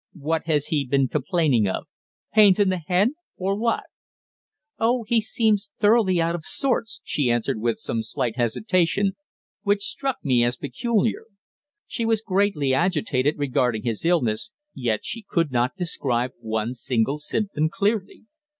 [0.17, 1.85] "What has he been complaining of?
[2.33, 3.83] Pains in the head or what?"
[4.79, 9.11] "Oh, he's seemed thoroughly out of sorts," she answered after some slight hesitation,
[9.61, 11.25] which struck me as peculiar.
[11.85, 17.69] She was greatly agitated regarding his illness, yet she could not describe one single symptom
[17.69, 18.23] clearly.